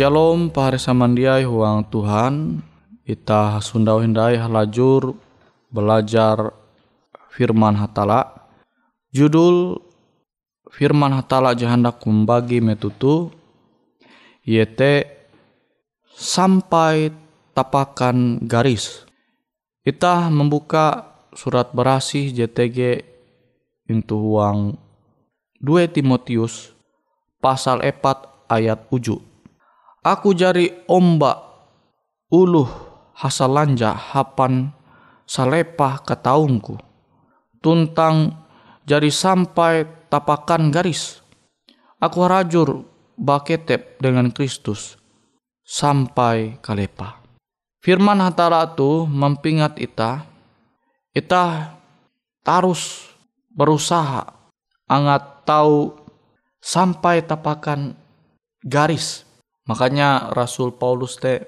[0.00, 2.64] Shalom pahari samandiai huang Tuhan.
[3.04, 5.12] Ita sundau hindai halajur
[5.68, 6.56] belajar
[7.28, 8.48] firman hatala.
[9.12, 9.76] Judul
[10.72, 13.28] firman hatala jahandak kumbagi metutu
[14.40, 15.04] Yete
[16.16, 17.12] sampai
[17.52, 19.04] tapakan garis.
[19.84, 23.04] Kita membuka surat berasih JTG
[23.92, 24.80] into uang
[25.60, 26.72] 2 Timotius
[27.44, 29.29] pasal 4 ayat 7.
[30.00, 31.36] Aku jari ombak
[32.32, 32.68] uluh
[33.12, 34.72] hasalanja hapan
[35.28, 36.80] salepah ketaungku.
[37.60, 38.32] Tuntang
[38.88, 41.20] jari sampai tapakan garis.
[42.00, 42.88] Aku rajur
[43.20, 44.96] baketep dengan Kristus
[45.68, 47.20] sampai kalepa.
[47.84, 50.24] Firman hatala itu mempingat ita,
[51.12, 51.76] ita
[52.40, 53.04] tarus
[53.52, 54.24] berusaha
[54.88, 55.92] angat tahu
[56.64, 57.92] sampai tapakan
[58.64, 59.28] garis.
[59.68, 61.44] Makanya Rasul Paulus te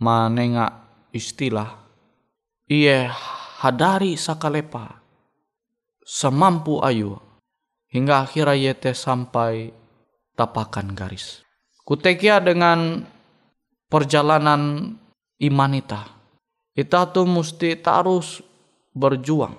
[0.00, 0.84] manenga
[1.14, 1.70] istilah
[2.68, 3.08] iye
[3.62, 5.00] hadari sakalepa
[6.04, 7.16] semampu ayu
[7.88, 9.72] hingga akhirnya te sampai
[10.34, 11.40] tapakan garis.
[11.84, 13.04] Kutekia dengan
[13.88, 14.94] perjalanan
[15.38, 16.10] imanita.
[16.74, 18.42] Kita tuh mesti terus
[18.90, 19.54] berjuang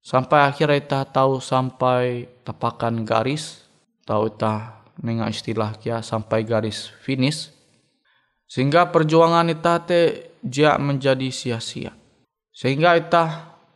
[0.00, 3.64] sampai akhirnya kita tahu sampai tapakan garis,
[4.08, 7.50] tahu kita nengah istilah kia sampai garis finish.
[8.44, 10.00] Sehingga perjuangan kita te
[10.44, 11.96] dia menjadi sia-sia.
[12.54, 13.24] Sehingga kita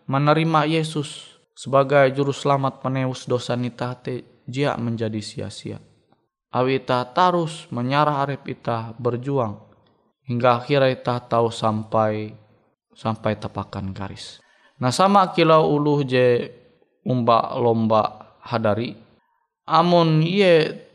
[0.06, 5.82] menerima Yesus sebagai juru selamat peneus dosa nita te dia menjadi sia-sia.
[6.49, 9.61] Awi ita tarus menyarah arep ita berjuang
[10.25, 12.32] hingga akhirnya ita tahu sampai
[12.97, 14.41] sampai tepakan garis.
[14.81, 16.49] Nah sama kilau uluh je
[17.05, 18.97] umba lomba hadari.
[19.69, 20.88] Amun ye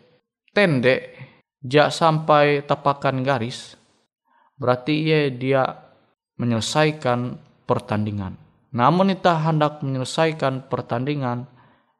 [0.53, 1.11] tende
[1.65, 3.75] ja sampai tepakan garis
[4.57, 5.65] berarti ye dia
[6.37, 8.37] menyelesaikan pertandingan.
[8.73, 11.45] Namun kita hendak menyelesaikan pertandingan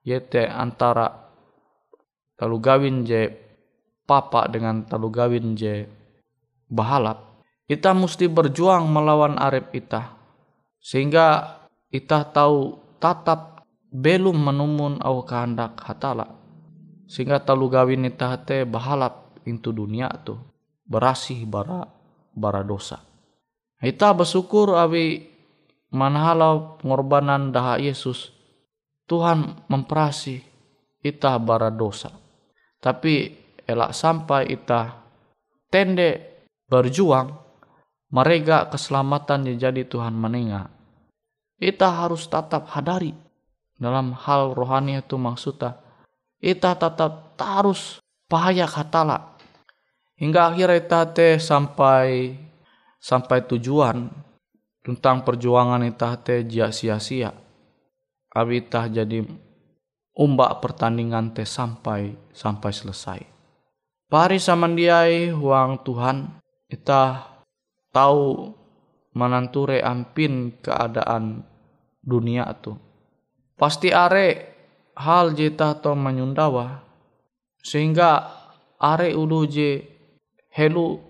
[0.04, 1.30] yaitu antara
[2.36, 3.30] talu gawin je
[4.04, 5.86] papa dengan talu gawin je
[6.68, 7.46] bahalap.
[7.64, 10.12] Kita mesti berjuang melawan arep kita.
[10.84, 13.64] Sehingga kita tahu tatap
[13.94, 16.43] belum menumun au kehendak hatala.
[17.08, 20.40] Sehingga talu gawin kita te bahalap into dunia tu
[20.88, 21.88] berasih bara
[22.34, 23.04] bara dosa.
[23.84, 25.28] Kita bersyukur awi
[25.94, 28.32] manhalau pengorbanan daha Yesus,
[29.06, 30.42] Tuhan memperasi
[31.04, 32.10] ita bara dosa.
[32.80, 33.36] Tapi
[33.68, 35.04] elak sampai ita
[35.68, 37.32] tende berjuang,
[38.16, 40.72] mereka keselamatan yang jadi Tuhan menengah.
[41.60, 43.14] Ita harus tetap hadari
[43.78, 45.83] dalam hal rohani itu maksudnya.
[46.44, 49.40] Ita tetap harus pahaya katala
[50.20, 52.36] hingga akhirnya ita te sampai
[53.00, 54.12] sampai tujuan
[54.84, 57.32] tentang perjuangan itah teh jia sia-sia.
[58.34, 59.24] Abi itah jadi
[60.16, 63.20] umbak pertandingan teh sampai sampai selesai.
[64.12, 67.44] Pari samandiai huang Tuhan itah
[67.96, 68.52] tahu
[69.16, 71.48] menanture ampin keadaan
[72.04, 72.76] dunia tu.
[73.56, 74.53] Pasti are
[74.98, 76.86] hal jeta to menyundawa
[77.64, 78.30] sehingga
[78.78, 79.86] are ulu je
[80.54, 81.02] helu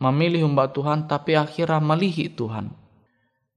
[0.00, 2.80] memilih umbak Tuhan tapi akhirnya melihi Tuhan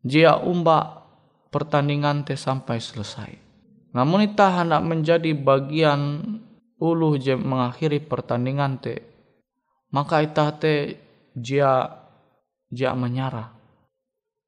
[0.03, 1.03] jia umba
[1.47, 3.31] pertandingan te sampai selesai.
[3.95, 6.19] Namun kita hendak menjadi bagian
[6.81, 8.99] ulu je mengakhiri pertandingan te,
[9.95, 10.73] maka kita te
[11.37, 11.87] jia
[12.73, 13.53] jia menyerah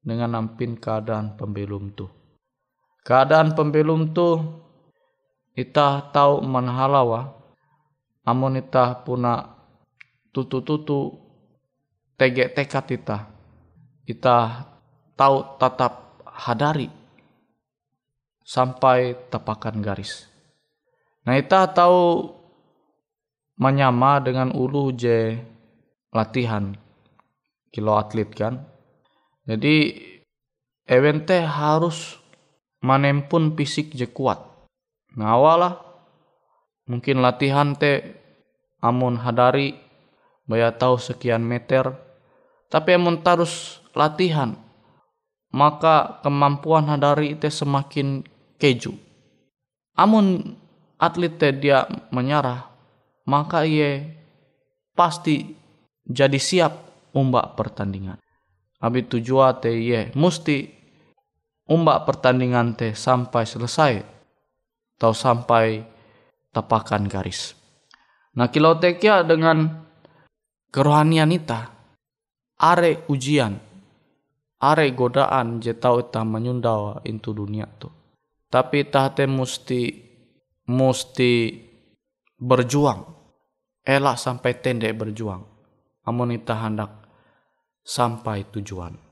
[0.02, 2.10] dengan nampin keadaan pembelum tu.
[3.06, 4.34] Keadaan pembelum tu
[5.56, 7.32] kita tahu manhalawa,
[8.28, 9.56] namun kita puna
[10.28, 11.16] tutu-tutu
[12.20, 13.18] tegek tekad kita.
[14.04, 14.36] Kita
[15.16, 16.92] tahu tatap hadari
[18.44, 20.28] sampai tepakan garis.
[21.24, 22.30] Nah kita tahu
[23.56, 25.40] menyama dengan ulu je
[26.12, 26.76] latihan
[27.72, 28.60] kilo atlet kan.
[29.48, 30.04] Jadi
[30.84, 32.20] evente harus
[32.84, 34.55] manempun fisik je kuat.
[35.16, 35.80] Ngawalah
[36.86, 38.20] mungkin latihan te
[38.84, 39.74] amun hadari
[40.44, 41.96] baya tahu sekian meter
[42.68, 44.54] tapi amun tarus latihan
[45.56, 48.20] maka kemampuan hadari itu semakin
[48.60, 48.92] keju.
[49.96, 50.56] Amun
[51.00, 52.68] atlet dia menyerah,
[53.24, 54.04] maka ia
[54.92, 55.56] pasti
[56.04, 56.72] jadi siap
[57.16, 58.20] umbak pertandingan.
[58.76, 60.68] Abi tujuan te ia mesti
[61.72, 64.15] umbak pertandingan te sampai selesai
[64.96, 65.84] atau sampai
[66.50, 67.52] tepakan garis.
[68.36, 69.84] Nah kilau tekia dengan
[70.72, 71.68] kerohanian ita
[72.56, 73.60] are ujian
[74.60, 77.92] are godaan je tau ta menyundawa into dunia tu.
[78.48, 79.82] Tapi tahte mesti
[80.70, 81.32] mesti
[82.40, 83.00] berjuang.
[83.86, 85.44] Elak sampai tendek berjuang.
[86.06, 86.90] Amun ita hendak
[87.86, 89.05] sampai tujuan.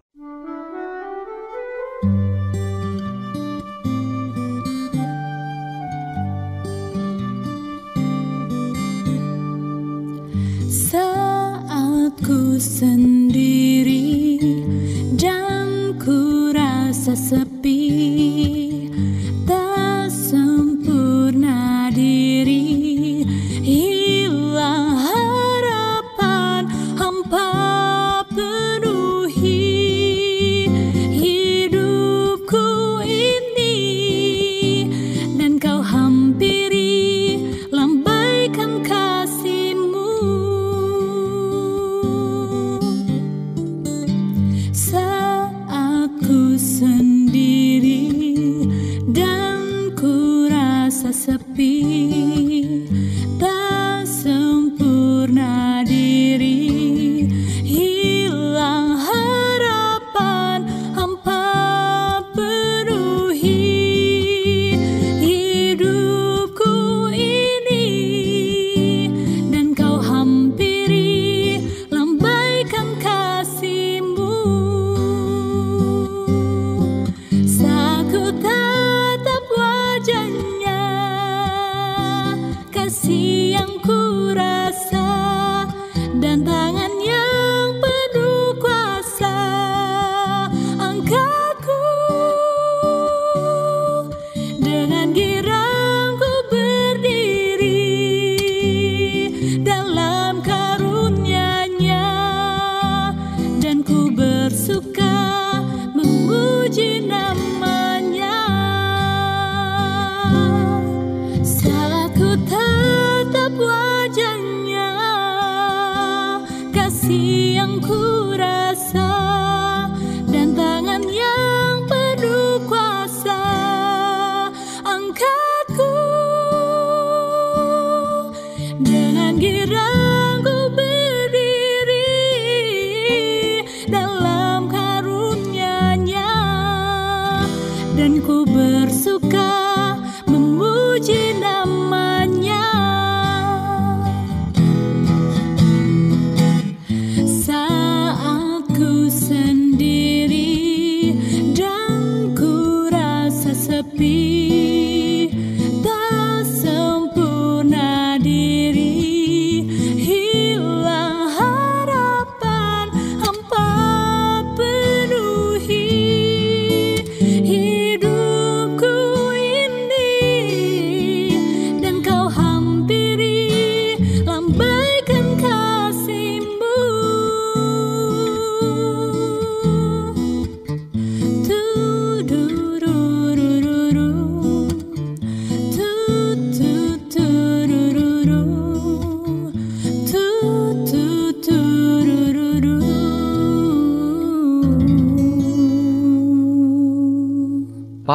[17.34, 17.73] happy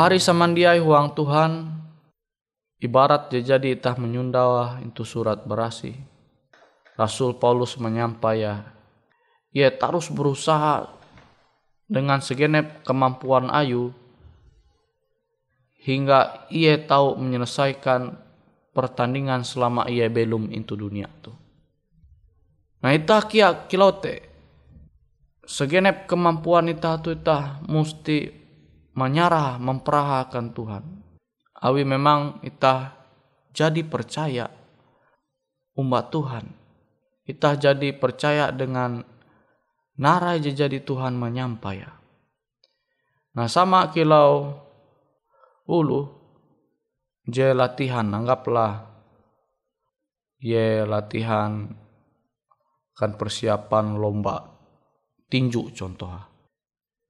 [0.10, 1.70] Pari samandiai huang Tuhan
[2.82, 5.94] ibarat jadi itah menyundawa itu surat berasi.
[6.98, 8.74] Rasul Paulus menyampaikan
[9.54, 10.90] ia terus berusaha
[11.86, 13.94] dengan segenap kemampuan ayu
[15.86, 18.18] hingga ia tahu menyelesaikan
[18.74, 21.38] pertandingan selama ia belum into dunia tu.
[22.82, 24.26] Nah itah kia kilote
[25.46, 28.39] segenap kemampuan itah tu itah mesti
[29.00, 30.84] menyerah memperahakan Tuhan.
[31.64, 33.00] Awi memang kita
[33.56, 34.52] jadi percaya
[35.80, 36.46] umat Tuhan.
[37.24, 39.00] Kita jadi percaya dengan
[39.96, 41.80] narai jadi Tuhan menyampai.
[43.40, 44.52] Nah sama kilau
[45.70, 46.02] ulu
[47.30, 48.90] je latihan anggaplah
[50.42, 51.70] ye latihan
[52.98, 54.50] kan persiapan lomba
[55.30, 56.29] tinju contoh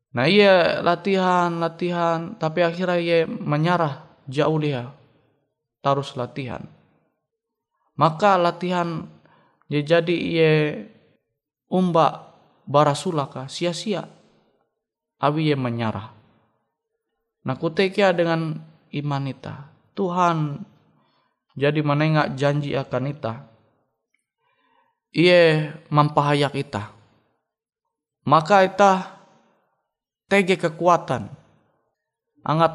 [0.10, 4.90] Nah iya latihan, latihan, tapi akhirnya ia menyerah jauh dia.
[5.86, 6.66] Terus latihan.
[7.94, 9.06] Maka latihan
[9.70, 10.54] dia jadi ia
[11.70, 12.26] umbak
[12.66, 14.10] barasulaka sia-sia.
[15.22, 16.10] Abi ia menyerah.
[17.46, 18.58] Nah kutekia dengan
[18.90, 19.70] iman ita.
[19.94, 20.66] Tuhan
[21.54, 23.46] jadi menengak janji akan ita.
[25.14, 26.94] Ia mempahayak ita.
[28.26, 29.19] Maka ita
[30.30, 31.28] tege kekuatan.
[32.46, 32.74] Angat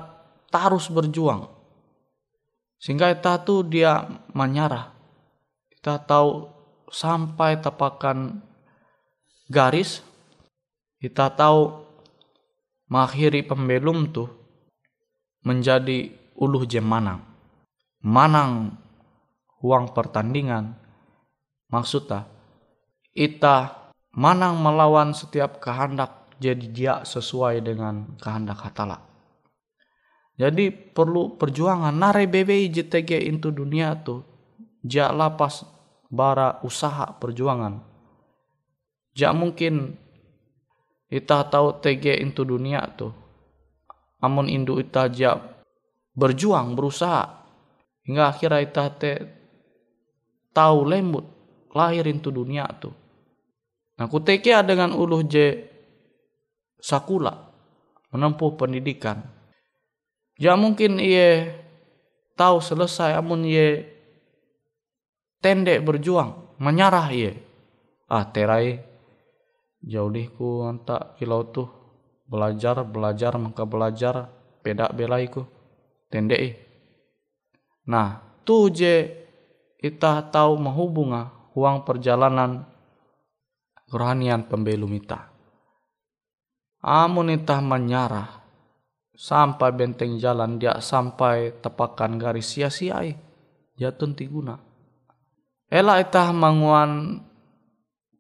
[0.53, 1.49] tarus berjuang.
[2.83, 4.05] Sehingga kita tuh dia
[4.37, 4.93] menyerah.
[5.73, 6.51] Kita tahu
[6.93, 8.45] sampai tepakan
[9.49, 10.05] garis.
[11.01, 11.85] Kita tahu
[12.93, 14.29] mengakhiri pembelum tuh
[15.45, 17.25] menjadi uluh jem manang.
[18.05, 18.77] Manang
[19.65, 20.77] uang pertandingan.
[21.73, 22.29] Maksudnya,
[23.17, 29.03] kita manang melawan setiap kehendak jadi dia sesuai dengan kehendak hatala.
[30.35, 34.27] Jadi perlu perjuangan nare bebe JTG into dunia tuh.
[34.83, 35.63] Jak lapas
[36.11, 37.79] bara usaha perjuangan.
[39.15, 39.95] Jak mungkin
[41.07, 43.15] kita tahu TG into dunia tuh.
[44.19, 45.39] Amun indu ita jak
[46.19, 47.47] berjuang berusaha
[48.03, 49.13] hingga akhirnya ita te
[50.51, 51.27] tahu lembut
[51.71, 52.95] lahir into dunia tuh.
[53.95, 55.74] Nah kuteke dengan uluh je
[56.85, 57.49] sakula
[58.13, 59.25] menempuh pendidikan
[60.35, 61.55] Ya mungkin ia
[62.35, 63.87] tahu selesai amun ia
[65.39, 67.39] tendek berjuang menyarah ia.
[68.11, 68.83] Ah terai
[69.79, 71.71] jauh ku anta kilau tuh
[72.27, 74.27] belajar belajar maka belajar
[74.65, 75.47] beda belaiku
[76.11, 76.59] tendek
[77.87, 78.95] Nah tuh je
[79.79, 82.67] kita tahu menghubunga uang perjalanan
[83.87, 85.34] kerohanian pembelum ita.
[86.85, 88.45] Amun ita menyarah
[89.17, 93.17] sampai benteng jalan dia sampai tepakan garis sia-siai
[93.81, 94.61] jatuh guna
[95.73, 97.25] ela itah manguan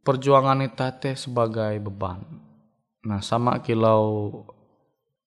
[0.00, 2.25] perjuangan itah teh sebagai beban.
[3.04, 4.33] Nah sama kilau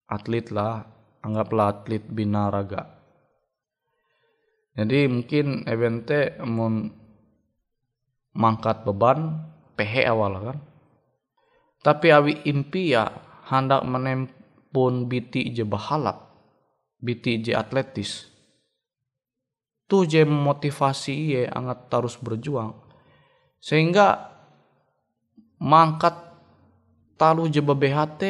[0.09, 0.87] atlet lah
[1.21, 2.97] anggaplah atlet bina raga
[4.77, 6.93] jadi mungkin evente mun
[8.37, 9.41] mangkat beban
[9.73, 10.57] pehe awal kan.
[11.81, 13.09] Tapi awi impi ya
[13.47, 14.27] hendak menem
[14.71, 16.27] pun biti je bahalap
[16.97, 18.29] biti je atletis.
[19.87, 22.75] Tu je motivasi ye angat terus berjuang.
[23.63, 24.35] Sehingga
[25.63, 26.13] mangkat
[27.15, 28.21] talu je BHT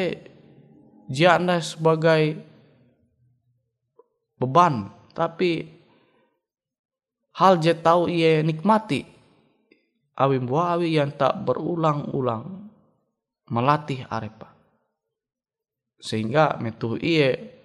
[1.26, 2.38] anda sebagai
[4.38, 4.94] beban.
[5.18, 5.66] Tapi
[7.34, 9.02] hal je tahu ia nikmati.
[10.18, 12.70] Awi buah awi yang tak berulang-ulang
[13.50, 14.47] melatih arepa
[15.98, 17.58] sehingga metu iye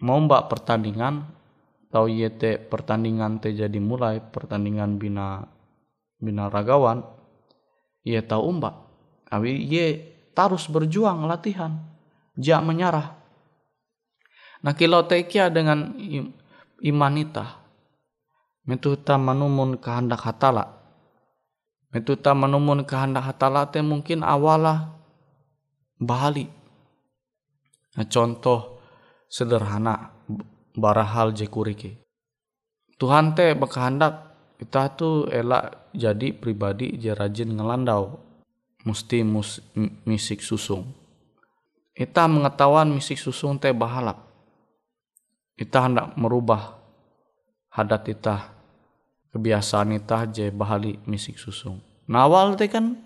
[0.00, 1.24] mbak pertandingan
[1.88, 5.48] tau iye te pertandingan te jadi mulai pertandingan bina
[6.20, 7.00] bina ragawan
[8.04, 8.76] iye tahu umbak
[9.32, 9.86] awi iye
[10.36, 11.80] tarus berjuang latihan
[12.36, 13.16] jak menyerah
[14.60, 15.96] nah kilau tekia dengan
[16.84, 17.66] imanita
[18.66, 20.74] metuta manumun kehendak hatala.
[21.94, 24.92] Metuta manumun kehendak hatala te mungkin awala
[25.96, 26.50] bahali
[27.96, 28.80] Nah, contoh
[29.26, 30.12] sederhana
[30.76, 32.04] barahal jekurike.
[32.96, 38.16] Tuhan teh berkehendak kita tuh elak jadi pribadi je rajin ngelandau
[38.88, 39.60] mesti mus,
[40.08, 40.88] misik susung.
[41.96, 44.20] Kita mengetahuan misik susung teh bahalap.
[45.56, 46.76] Kita hendak merubah
[47.72, 48.36] hadat kita
[49.32, 51.80] kebiasaan kita je bahali misik susung.
[52.08, 52.96] Nah awal teh kan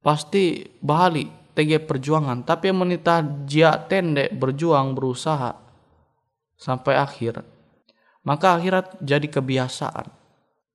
[0.00, 5.58] pasti bahali TG perjuangan tapi menita jia tende berjuang berusaha
[6.54, 7.42] sampai akhir
[8.22, 10.06] maka akhirat jadi kebiasaan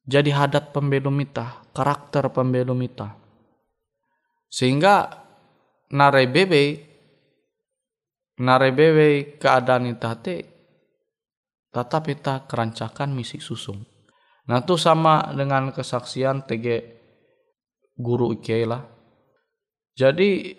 [0.04, 3.16] jadi hadat pembelumita karakter pembelumita
[4.52, 5.08] sehingga
[5.96, 6.64] nare bebe
[8.44, 10.36] nare bebe keadaan ita te
[11.74, 13.82] tetap kita kerancakan misi susung.
[14.46, 16.66] Nah itu sama dengan kesaksian TG
[17.98, 18.94] guru Ikelah
[19.94, 20.58] jadi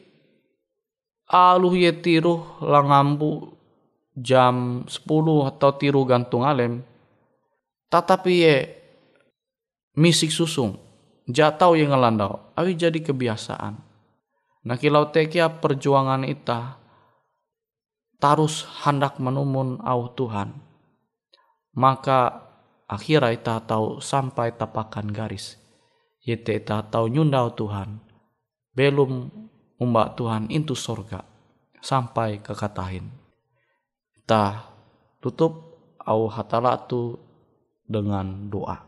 [1.29, 3.55] aluh ye tiruh langambu
[4.15, 5.05] jam 10
[5.51, 6.85] atau tiru gantung alem.
[7.91, 8.57] Tetapi ye
[9.95, 10.79] misik susung
[11.31, 13.75] jatau yang ngelandau awi jadi kebiasaan.
[14.65, 16.81] Nah kilau tekia perjuangan ita
[18.17, 20.57] tarus hendak menumun au Tuhan.
[21.75, 22.49] Maka
[22.87, 25.61] akhirnya ita tahu sampai tapakan garis.
[26.25, 28.01] Yete ita tahu nyundau Tuhan.
[28.73, 29.29] Belum
[29.85, 31.21] umbak Tuhan itu sorga
[31.85, 33.05] sampai kekatahin.
[34.17, 34.65] Kita
[35.21, 37.21] tutup au hatala tu
[37.85, 38.81] dengan doa.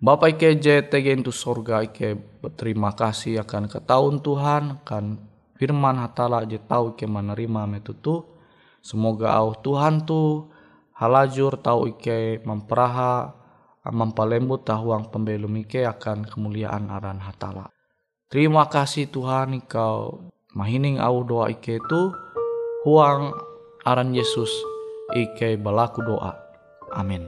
[0.00, 5.04] Bapak Ike JTG itu sorga Ike berterima kasih akan ketahuan Tuhan akan
[5.60, 8.24] firman hatala je tahu Ike menerima metutu.
[8.80, 10.48] Semoga au Tuhan tu
[10.96, 13.36] halajur tahu Ike memperaha
[13.88, 17.68] mempalembut tahuang pembelum Ike akan kemuliaan aran hatala.
[18.30, 20.22] Terima kasih Tuhan Engkau
[20.54, 22.14] mahining au doa ike tu
[22.86, 23.34] huang
[23.82, 24.46] aran Yesus
[25.18, 26.38] ike balaku doa.
[26.94, 27.26] Amin.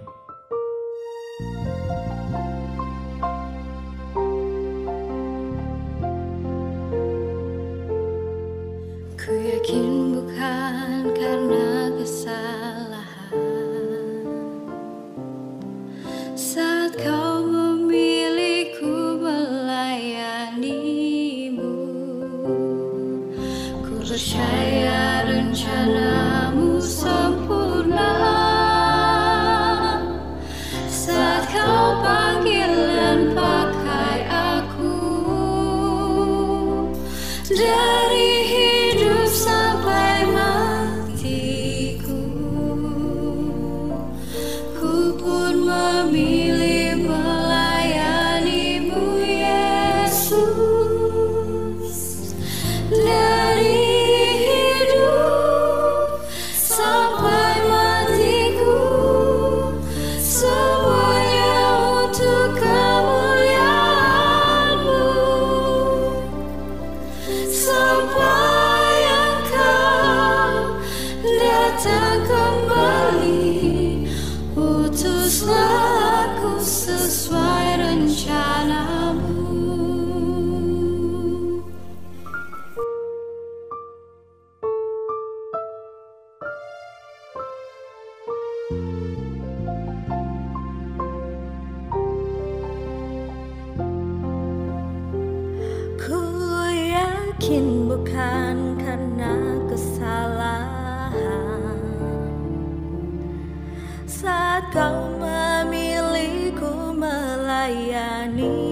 [108.35, 108.72] Charlie.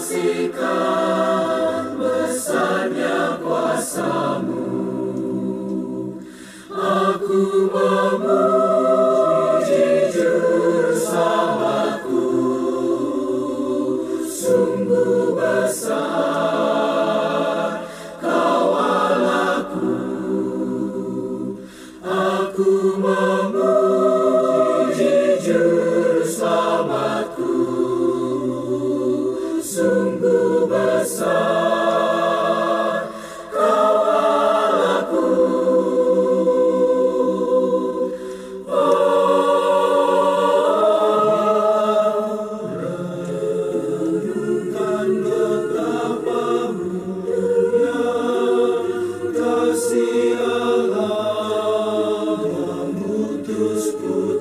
[0.00, 4.64] saksikan besarnya kuasamu.
[6.72, 8.59] Aku memuji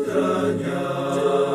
[0.08, 1.49] Dan